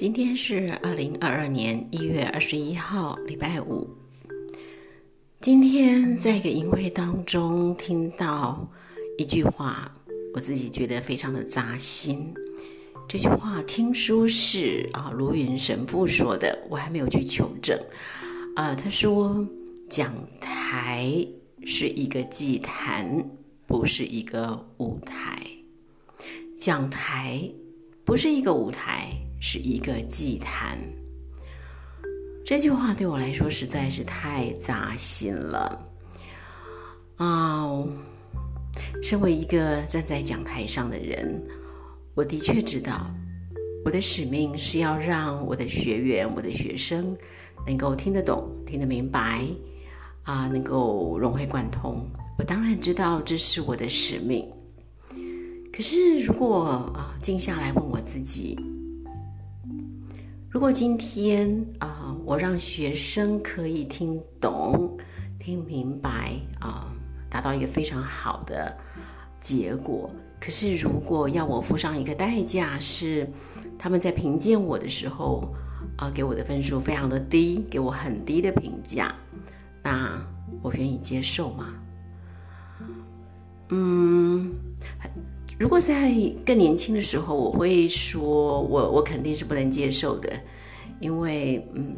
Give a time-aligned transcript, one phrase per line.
[0.00, 3.86] 今天是二零二二年一月二十一号，礼拜五。
[5.42, 8.66] 今天在一个营会当中听到
[9.18, 9.94] 一句话，
[10.32, 12.32] 我自己觉得非常的扎心。
[13.10, 17.78] 这句话听说是啊卢云神父说的，我还没有去求证。
[18.56, 19.46] 啊，他说
[19.90, 21.14] 讲台
[21.66, 23.22] 是一个祭坛，
[23.66, 25.46] 不是一个舞台。
[26.58, 27.46] 讲台
[28.04, 29.10] 不是一个舞台。
[29.42, 30.78] 是一个祭坛，
[32.44, 35.80] 这句话对我来说实在是太扎心了
[37.16, 37.82] 啊
[39.02, 41.42] 身为一个站在讲台上的人，
[42.14, 43.10] 我的确知道
[43.82, 47.16] 我的使命是要让我的学员、我的学生
[47.66, 49.46] 能够听得懂、听得明白
[50.24, 52.06] 啊，能够融会贯通。
[52.36, 54.46] 我当然知道这是我的使命，
[55.80, 58.54] 可是如果啊，静下来问我自己。
[60.50, 64.94] 如果今天啊、我让学生可以听懂、
[65.38, 66.92] 听明白啊、
[67.30, 68.76] 达到一个非常好的
[69.40, 70.10] 结果。
[70.38, 73.26] 可是，如果要我付上一个代价，是
[73.78, 75.50] 他们在评鉴我的时候
[75.96, 79.14] 啊、给我的分数非常的低，给我很低的评价，
[79.82, 80.22] 那
[80.60, 81.72] 我愿意接受吗？
[83.70, 84.52] 嗯。
[85.60, 86.10] 如果在
[86.46, 90.32] 更年轻的时候，我会说我我肯定是不能接受的，
[91.00, 91.94] 因为嗯，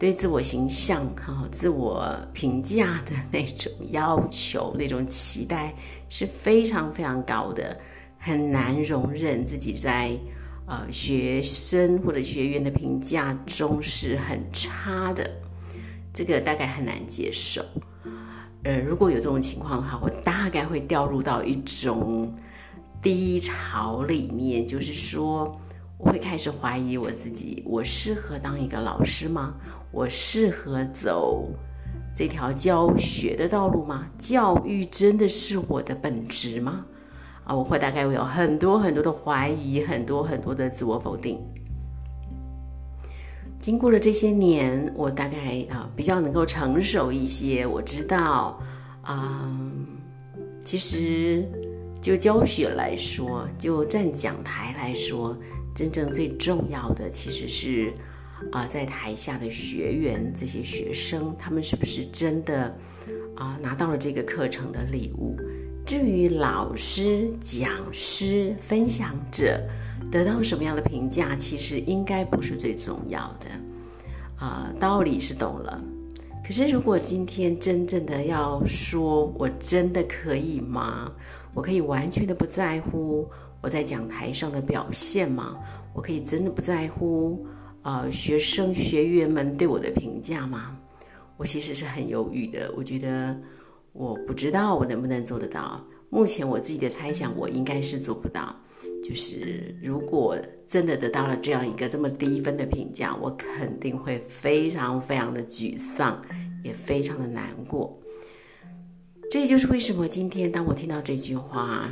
[0.00, 5.72] 对自我形象哈、自我评价的那种要求、那种期待
[6.08, 7.78] 是非常非常高的，
[8.18, 10.10] 很难容忍自己在
[10.66, 15.30] 呃学生或者学员的评价中是很差的，
[16.12, 17.64] 这个大概很难接受。
[18.64, 22.32] 呃，如果有这种情况的话，我大概会掉入到一种
[23.02, 25.50] 低潮里面，就是说，
[25.98, 29.54] 我会开始怀疑我自己：我适合当一个老师吗？
[29.90, 31.48] 我适合走
[32.14, 34.06] 这条教学的道路吗？
[34.16, 36.86] 教育真的是我的本职吗？
[37.44, 41.40] 啊，我会大概会有很多很多的怀疑，很多很多的自我否定。
[43.62, 47.64] 经过了这些年，我大概啊比较能够成熟一些。
[47.64, 48.60] 我知道，
[49.02, 49.56] 啊、
[50.64, 51.48] 其实
[52.00, 55.38] 就教学来说，就站讲台来说，
[55.72, 57.94] 真正最重要的其实是
[58.50, 62.76] 啊，在台下的学员这些学生，他们是不是真的
[63.36, 65.36] 啊拿到了这个课程的礼物？
[65.84, 69.60] 至于老师、讲师、分享者。
[70.10, 73.48] 得到什么样的评价，其实应该不是最重要的，
[74.36, 75.82] 啊、道理是懂了。
[76.44, 81.10] 可是，如果今天真正的要说，我真的可以吗？
[81.54, 83.26] 我可以完全的不在乎
[83.62, 85.56] 我在讲台上的表现吗？
[85.94, 87.46] 我可以真的不在乎，
[87.80, 90.76] 呃，学生学员们对我的评价吗？
[91.38, 92.70] 我其实是很犹豫的。
[92.76, 93.34] 我觉得，
[93.92, 95.84] 我不知道我能不能做得到。
[96.10, 98.54] 目前我自己的猜想，我应该是做不到。
[99.02, 100.36] 就是如果
[100.66, 106.22] 真的得到了这样一个这么低分的评价，我肯定会非常非常的沮丧，
[106.62, 107.98] 也非常的难过。
[109.30, 111.90] 这就是为什么今天当我听到这句话，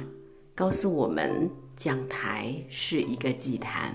[0.55, 3.95] 告诉我们讲台是一个祭坛，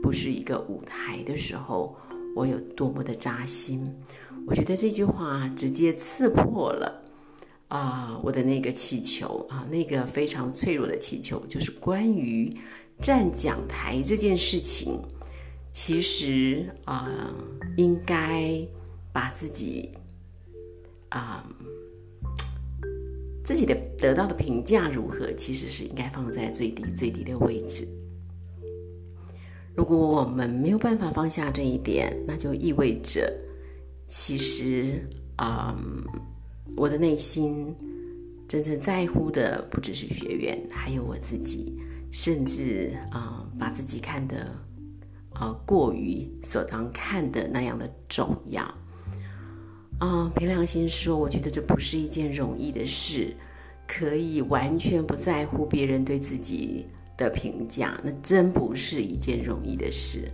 [0.00, 1.96] 不是一个舞台的时候，
[2.34, 3.84] 我有多么的扎心。
[4.46, 7.03] 我觉得这句话直接刺破了。
[7.68, 12.54] 啊、我的那个气球啊，那个非常脆弱的气球，就是关于
[13.00, 15.00] 站讲台这件事情。
[15.72, 17.34] 其实啊、
[17.76, 18.64] 应该
[19.12, 19.90] 把自己
[21.08, 21.44] 啊、
[23.44, 27.88] 自己的得到的评价如何，其实是应该放在最低最低的位置。
[29.74, 33.36] 如果我们没有办法放下这一点，那就意味着，
[34.06, 35.04] 其实
[35.36, 35.76] 啊。
[36.76, 37.74] 我的内心
[38.48, 41.78] 真正在乎的不只是学员，还有我自己，
[42.10, 44.54] 甚至啊、把自己看得
[45.34, 48.62] 啊、过于所当看的那样的重要。
[49.98, 53.34] 啊、凭良心说，我觉得这不是一件容易的事，
[53.86, 56.86] 可以完全不在乎别人对自己
[57.16, 60.28] 的评价，那真不是一件容易的事。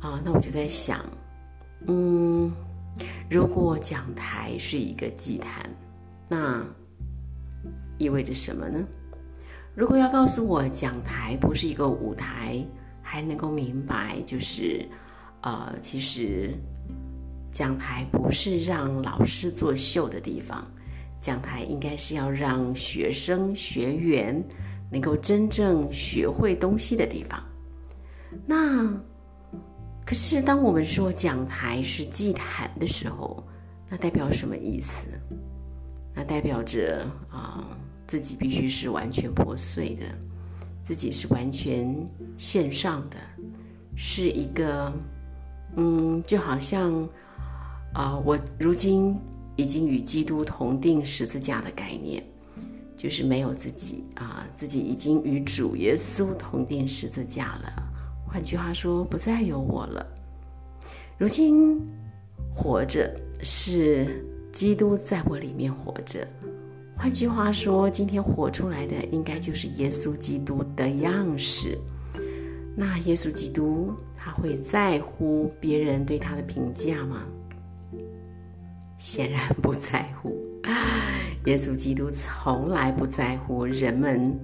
[0.00, 1.04] 啊、那我就在想，
[1.86, 2.52] 嗯。
[3.30, 5.68] 如果讲台是一个祭坛，
[6.28, 6.64] 那
[7.98, 8.84] 意味着什么呢？
[9.74, 12.64] 如果要告诉我讲台不是一个舞台，
[13.02, 14.88] 还能够明白，就是，
[15.42, 16.54] 呃，其实
[17.50, 20.64] 讲台不是让老师作秀的地方，
[21.20, 24.40] 讲台应该是要让学生学员
[24.92, 27.42] 能够真正学会东西的地方。
[28.46, 28.92] 那
[30.04, 33.42] 可是当我们说讲台是祭坛的时候，
[33.88, 35.06] 那代表什么意思？
[36.14, 37.66] 那代表着啊、
[38.06, 40.04] 自己必须是完全破碎的，
[40.82, 41.96] 自己是完全
[42.36, 43.16] 献上的，
[43.96, 44.92] 是一个
[45.76, 47.08] 嗯，就好像
[47.94, 49.18] 啊、我如今
[49.56, 52.22] 已经与基督同钉十字架的概念，
[52.96, 57.93] 就是没有自己啊、自己已经与主耶稣同钉十字架了。
[58.34, 60.04] 换句话说，不再有我了。
[61.16, 61.80] 如今
[62.52, 63.14] 活着
[63.44, 64.26] 是。
[64.50, 66.24] 基督在我里面活着，
[66.96, 71.76] 换句话说，今天活出来的应该就是耶稣基督的样式。
[72.76, 77.24] 那耶稣基督他会在乎别人对他的评价吗？
[78.96, 80.40] 显然不在乎。
[81.46, 84.38] 耶稣基督从来不在乎人们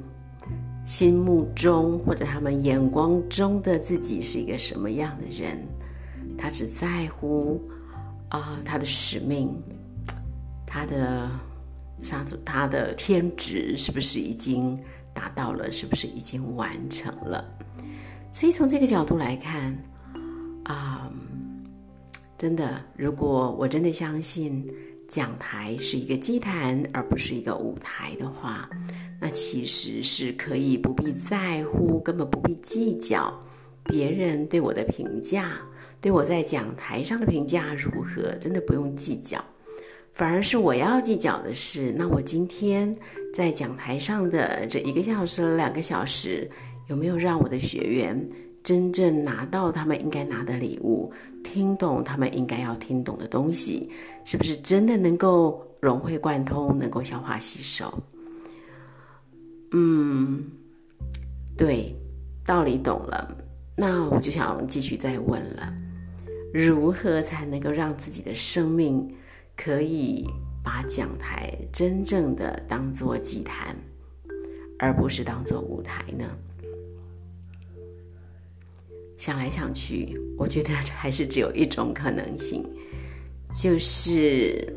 [0.85, 5.59] 心目中或者他们眼光中的自己是一个什么样的人，
[6.37, 7.61] 他只在乎
[8.29, 9.55] 啊、他的使命。
[10.73, 11.29] 他的，
[12.09, 14.79] 他他的天职是不是已经
[15.13, 15.69] 达到了？
[15.73, 17.45] 是不是已经完成了？
[18.33, 19.77] 所以从这个角度来看，
[20.63, 21.65] 啊、嗯，
[22.39, 24.65] 真的，如果我真的相信
[25.09, 28.71] 讲台是一个祭坛，而不是一个舞台的话，
[29.21, 33.39] 那其实是可以不必在乎，根本不必计较
[33.85, 35.59] 别人对我的评价，
[36.01, 39.39] 对我在讲台上的评价如何，真的不用计较。
[40.15, 42.95] 反而是我要计较的是，那我今天
[43.33, 46.51] 在讲台上的这一个小时、两个小时，
[46.89, 48.29] 有没有让我的学员
[48.63, 51.13] 真正拿到他们应该拿的礼物，
[51.45, 53.89] 听懂他们应该要听懂的东西，
[54.25, 57.93] 是不是真的能够融会贯通，能够消化吸收？
[59.73, 60.45] 嗯，
[61.57, 61.95] 对，
[62.45, 63.37] 道理懂了，
[63.77, 65.75] 那我就想继续再问了：
[66.53, 69.15] 如何才能够让自己的生命？
[69.57, 70.27] 可以
[70.65, 73.77] 把讲台真正的当作祭坛，
[74.79, 76.25] 而不是当做舞台呢？
[79.19, 82.65] 想来想去，我觉得还是只有一种可能性，
[83.53, 84.75] 就是，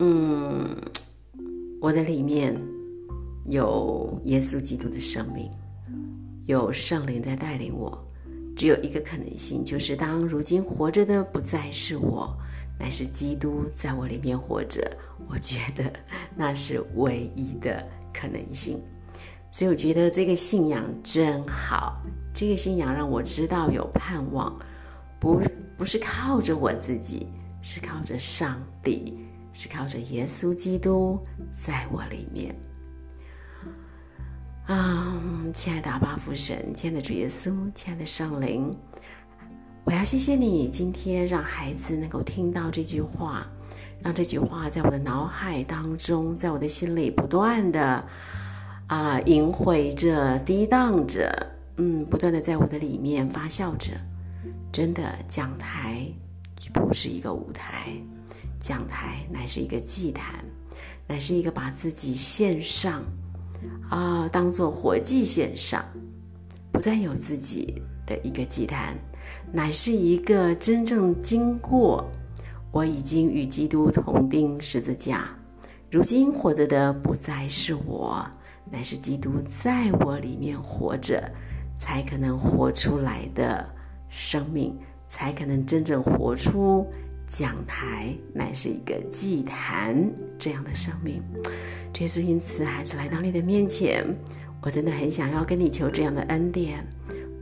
[0.00, 0.76] 嗯，
[1.80, 2.60] 我的里面
[3.44, 5.50] 有耶稣基督的生命，
[6.46, 8.06] 有圣灵在带领我，
[8.56, 12.36] 只有一个可能性，就是当如今活着的不再是我。
[12.76, 14.84] 乃是基督在我里面活着，
[15.28, 15.92] 我觉得
[16.34, 18.82] 那是唯一的可能性。
[19.52, 22.02] 所以我觉得这个信仰真好，
[22.34, 24.58] 这个信仰让我知道有盼望，
[25.20, 25.40] 不
[25.78, 27.28] 不是靠着我自己，
[27.62, 29.16] 是靠着上帝，
[29.52, 31.16] 是靠着耶稣基督
[31.52, 32.52] 在我里面。
[34.66, 35.20] 啊，
[35.52, 38.74] 亲爱的阿爸父神，亲爱的主耶稣，亲爱的圣灵。
[39.84, 43.46] 我要谢谢你，今天让孩子能够听到这句话，
[44.02, 48.02] 让这句话在我的脑海当中，在我的心里不断的
[48.86, 51.46] 啊、萦回着、滴荡着，
[51.76, 53.92] 嗯，不断的在我的里面发酵着。
[54.72, 56.08] 真的，讲台
[56.72, 57.92] 不是一个舞台，
[58.58, 60.42] 讲台乃是一个祭坛，
[61.06, 63.04] 乃是一个把自己献上
[63.88, 65.84] 啊、当做活祭献上，
[66.72, 68.96] 不再有自己的一个祭坛。
[69.52, 72.04] 乃是一个真正经过，
[72.70, 75.28] 我已经与基督同钉十字架，
[75.90, 78.26] 如今活着的不再是我，
[78.70, 81.30] 乃是基督在我里面活着，
[81.78, 83.64] 才可能活出来的
[84.08, 86.86] 生命，才可能真正活出
[87.26, 91.22] 讲台乃是一个祭坛这样的生命。
[91.92, 94.04] 这是因此，还是来到你的面前，
[94.60, 96.84] 我真的很想要跟你求这样的恩典，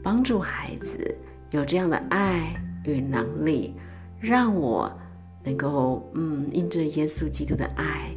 [0.03, 1.17] 帮助孩子。
[1.51, 3.75] 有这样的爱与能力，
[4.19, 4.91] 让我
[5.43, 8.09] 能够嗯，因着耶稣基督的爱，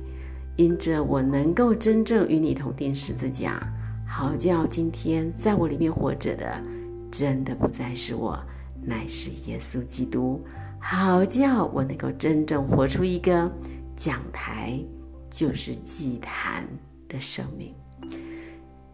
[0.56, 3.60] 因着我能够真正与你同钉十字架，
[4.06, 6.62] 好叫今天在我里面活着的，
[7.10, 8.38] 真的不再是我，
[8.82, 10.42] 乃是耶稣基督。
[10.88, 13.50] 好叫我能够真正活出一个
[13.96, 14.80] 讲台
[15.28, 16.64] 就是祭坛
[17.08, 17.74] 的生命。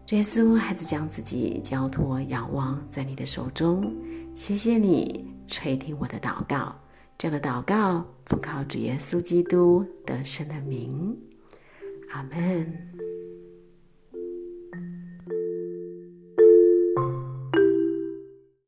[0.09, 3.95] 耶稣，孩子将自己交托、仰望在你的手中。
[4.33, 6.75] 谢谢你垂听我的祷告，
[7.15, 11.15] 这样的祷告奉靠主耶稣基督得胜的名，
[12.11, 13.12] 阿门。